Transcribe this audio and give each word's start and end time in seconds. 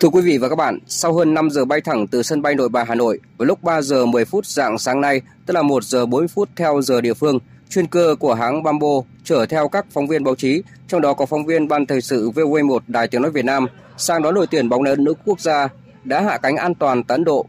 Thưa 0.00 0.08
quý 0.08 0.20
vị 0.20 0.38
và 0.38 0.48
các 0.48 0.56
bạn, 0.56 0.78
sau 0.86 1.12
hơn 1.12 1.34
5 1.34 1.50
giờ 1.50 1.64
bay 1.64 1.80
thẳng 1.80 2.06
từ 2.06 2.22
sân 2.22 2.42
bay 2.42 2.54
Nội 2.54 2.68
Bài 2.68 2.84
Hà 2.88 2.94
Nội, 2.94 3.20
vào 3.38 3.46
lúc 3.46 3.62
3 3.62 3.82
giờ 3.82 4.06
10 4.06 4.24
phút 4.24 4.46
dạng 4.46 4.78
sáng 4.78 5.00
nay, 5.00 5.20
tức 5.46 5.54
là 5.54 5.62
1 5.62 5.84
giờ 5.84 6.06
40 6.06 6.28
phút 6.28 6.48
theo 6.56 6.82
giờ 6.82 7.00
địa 7.00 7.14
phương, 7.14 7.38
chuyên 7.70 7.86
cơ 7.86 8.16
của 8.20 8.34
hãng 8.34 8.62
Bamboo 8.62 8.88
chở 9.24 9.46
theo 9.46 9.68
các 9.68 9.86
phóng 9.90 10.06
viên 10.06 10.24
báo 10.24 10.34
chí, 10.34 10.62
trong 10.88 11.00
đó 11.00 11.14
có 11.14 11.26
phóng 11.26 11.46
viên 11.46 11.68
Ban 11.68 11.86
Thời 11.86 12.00
sự 12.00 12.30
VOV1 12.30 12.78
Đài 12.86 13.08
Tiếng 13.08 13.22
Nói 13.22 13.30
Việt 13.30 13.44
Nam, 13.44 13.66
sang 13.96 14.22
đón 14.22 14.34
đội 14.34 14.46
tuyển 14.46 14.68
bóng 14.68 14.84
đá 14.84 14.94
nữ 14.98 15.14
quốc 15.24 15.40
gia 15.40 15.68
đã 16.04 16.20
hạ 16.20 16.38
cánh 16.38 16.56
an 16.56 16.74
toàn 16.74 17.04
tại 17.04 17.14
Ấn 17.14 17.24
Độ. 17.24 17.46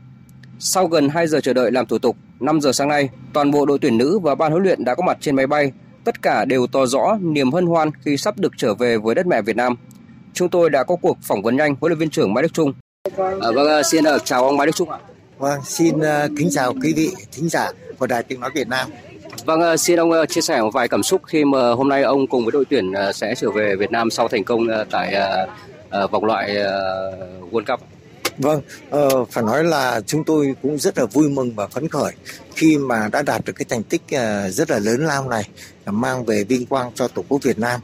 Sau 0.59 0.87
gần 0.87 1.09
2 1.09 1.27
giờ 1.27 1.39
chờ 1.43 1.53
đợi 1.53 1.71
làm 1.71 1.85
thủ 1.85 1.97
tục, 1.97 2.15
5 2.39 2.61
giờ 2.61 2.71
sáng 2.71 2.87
nay, 2.87 3.09
toàn 3.33 3.51
bộ 3.51 3.65
đội 3.65 3.79
tuyển 3.81 3.97
nữ 3.97 4.19
và 4.19 4.35
ban 4.35 4.51
huấn 4.51 4.63
luyện 4.63 4.85
đã 4.85 4.95
có 4.95 5.03
mặt 5.03 5.17
trên 5.21 5.35
máy 5.35 5.47
bay. 5.47 5.71
Tất 6.03 6.21
cả 6.21 6.45
đều 6.45 6.67
tỏ 6.67 6.85
rõ 6.85 7.17
niềm 7.21 7.51
hân 7.51 7.65
hoan 7.65 7.89
khi 8.05 8.17
sắp 8.17 8.37
được 8.37 8.53
trở 8.57 8.73
về 8.73 8.97
với 8.97 9.15
đất 9.15 9.27
mẹ 9.27 9.41
Việt 9.41 9.55
Nam. 9.55 9.75
Chúng 10.33 10.49
tôi 10.49 10.69
đã 10.69 10.83
có 10.83 10.95
cuộc 10.95 11.17
phỏng 11.21 11.41
vấn 11.41 11.55
nhanh 11.55 11.75
huấn 11.81 11.89
luyện 11.89 11.99
viên 11.99 12.09
trưởng 12.09 12.33
Mai 12.33 12.41
Đức 12.41 12.53
Trung. 12.53 12.73
À, 13.17 13.51
vâng, 13.55 13.83
xin 13.83 14.03
uh, 14.15 14.25
chào 14.25 14.45
ông 14.45 14.57
Mai 14.57 14.67
Đức 14.67 14.75
Trung 14.75 14.89
ạ. 14.89 14.97
Vâng, 15.37 15.59
xin 15.63 15.97
uh, 15.97 16.31
kính 16.37 16.49
chào 16.51 16.73
quý 16.83 16.93
vị 16.93 17.11
thính 17.31 17.49
giả 17.49 17.71
của 17.99 18.07
Đài 18.07 18.23
Tiếng 18.23 18.39
Nói 18.39 18.49
Việt 18.55 18.67
Nam. 18.67 18.89
Vâng, 19.45 19.77
xin 19.77 19.99
ông 19.99 20.11
chia 20.29 20.41
sẻ 20.41 20.61
một 20.61 20.69
vài 20.73 20.87
cảm 20.87 21.03
xúc 21.03 21.21
khi 21.27 21.45
mà 21.45 21.71
hôm 21.71 21.89
nay 21.89 22.03
ông 22.03 22.27
cùng 22.27 22.45
với 22.45 22.51
đội 22.51 22.65
tuyển 22.69 22.91
sẽ 23.13 23.35
trở 23.35 23.51
về 23.51 23.75
Việt 23.75 23.91
Nam 23.91 24.09
sau 24.09 24.27
thành 24.27 24.43
công 24.43 24.67
tại 24.91 25.15
vòng 26.11 26.25
loại 26.25 26.55
World 27.51 27.65
Cup. 27.67 27.79
Vâng, 28.37 28.61
uh, 28.95 29.29
phải 29.31 29.43
nói 29.43 29.63
là 29.63 30.01
chúng 30.05 30.23
tôi 30.23 30.55
cũng 30.61 30.77
rất 30.77 30.97
là 30.97 31.05
vui 31.05 31.29
mừng 31.29 31.55
và 31.55 31.67
phấn 31.67 31.87
khởi 31.87 32.13
khi 32.55 32.77
mà 32.77 33.09
đã 33.11 33.21
đạt 33.21 33.45
được 33.45 33.53
cái 33.53 33.65
thành 33.69 33.83
tích 33.83 34.01
uh, 34.03 34.53
rất 34.53 34.69
là 34.69 34.79
lớn 34.79 35.05
lao 35.05 35.29
này 35.29 35.49
ờ, 35.85 35.91
mang 35.91 36.25
về 36.25 36.43
vinh 36.43 36.65
quang 36.65 36.91
cho 36.95 37.07
Tổ 37.07 37.23
quốc 37.27 37.43
Việt 37.43 37.59
Nam 37.59 37.79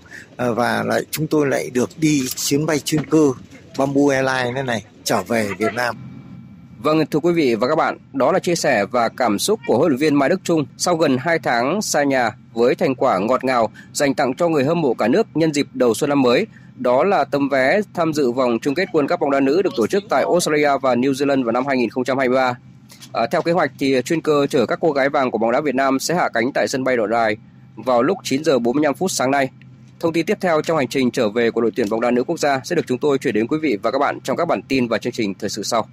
uh, 0.49 0.57
và 0.57 0.83
lại 0.83 1.01
chúng 1.11 1.27
tôi 1.27 1.47
lại 1.47 1.69
được 1.69 1.89
đi 1.97 2.27
chuyến 2.35 2.65
bay 2.65 2.79
chuyên 2.79 3.09
cơ 3.09 3.31
Bamboo 3.77 4.01
Airlines 4.11 4.53
này 4.53 4.63
này 4.63 4.85
trở 5.03 5.23
về 5.23 5.49
Việt 5.59 5.73
Nam. 5.73 5.95
Vâng, 6.79 7.05
thưa 7.05 7.19
quý 7.19 7.33
vị 7.33 7.55
và 7.55 7.67
các 7.67 7.75
bạn, 7.75 7.97
đó 8.13 8.31
là 8.31 8.39
chia 8.39 8.55
sẻ 8.55 8.85
và 8.85 9.09
cảm 9.09 9.39
xúc 9.39 9.59
của 9.67 9.77
huấn 9.77 9.89
luyện 9.89 9.99
viên 9.99 10.15
Mai 10.15 10.29
Đức 10.29 10.39
Trung 10.43 10.65
sau 10.77 10.95
gần 10.95 11.17
2 11.19 11.39
tháng 11.39 11.81
xa 11.81 12.03
nhà 12.03 12.31
với 12.53 12.75
thành 12.75 12.95
quả 12.95 13.19
ngọt 13.19 13.43
ngào 13.43 13.69
dành 13.93 14.13
tặng 14.13 14.33
cho 14.35 14.47
người 14.47 14.63
hâm 14.63 14.81
mộ 14.81 14.93
cả 14.93 15.07
nước 15.07 15.27
nhân 15.35 15.53
dịp 15.53 15.67
đầu 15.73 15.93
xuân 15.93 16.09
năm 16.09 16.21
mới. 16.21 16.47
Đó 16.79 17.03
là 17.03 17.23
tấm 17.23 17.49
vé 17.49 17.81
tham 17.93 18.13
dự 18.13 18.31
vòng 18.31 18.59
chung 18.61 18.75
kết 18.75 18.89
World 18.91 19.07
Cup 19.07 19.19
bóng 19.19 19.31
đá 19.31 19.39
nữ 19.39 19.61
được 19.61 19.73
tổ 19.75 19.87
chức 19.87 20.03
tại 20.09 20.23
Australia 20.23 20.69
và 20.81 20.95
New 20.95 21.11
Zealand 21.11 21.43
vào 21.43 21.51
năm 21.51 21.65
2023. 21.67 22.57
À, 23.13 23.27
theo 23.31 23.41
kế 23.41 23.51
hoạch 23.51 23.71
thì 23.79 24.01
chuyên 24.05 24.21
cơ 24.21 24.47
chở 24.47 24.65
các 24.65 24.79
cô 24.81 24.91
gái 24.91 25.09
vàng 25.09 25.31
của 25.31 25.37
bóng 25.37 25.51
đá 25.51 25.61
Việt 25.61 25.75
Nam 25.75 25.99
sẽ 25.99 26.15
hạ 26.15 26.29
cánh 26.33 26.51
tại 26.53 26.67
sân 26.67 26.83
bay 26.83 26.97
Nội 26.97 27.07
Bài 27.07 27.37
vào 27.75 28.03
lúc 28.03 28.17
9 28.23 28.43
giờ 28.43 28.59
45 28.59 28.93
phút 28.93 29.11
sáng 29.11 29.31
nay. 29.31 29.49
Thông 29.99 30.13
tin 30.13 30.25
tiếp 30.25 30.37
theo 30.41 30.61
trong 30.61 30.77
hành 30.77 30.87
trình 30.87 31.11
trở 31.11 31.29
về 31.29 31.51
của 31.51 31.61
đội 31.61 31.71
tuyển 31.75 31.89
bóng 31.89 32.01
đá 32.01 32.11
nữ 32.11 32.23
quốc 32.23 32.39
gia 32.39 32.61
sẽ 32.63 32.75
được 32.75 32.87
chúng 32.87 32.97
tôi 32.97 33.17
chuyển 33.17 33.33
đến 33.33 33.47
quý 33.47 33.57
vị 33.61 33.77
và 33.83 33.91
các 33.91 33.99
bạn 33.99 34.19
trong 34.23 34.37
các 34.37 34.47
bản 34.47 34.61
tin 34.61 34.87
và 34.87 34.97
chương 34.97 35.13
trình 35.13 35.33
thời 35.33 35.49
sự 35.49 35.63
sau. 35.63 35.87